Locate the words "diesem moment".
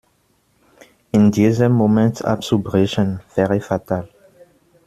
1.31-2.25